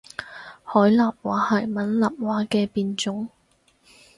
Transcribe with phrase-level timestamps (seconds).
[0.63, 3.29] 海南話係閩南話嘅變種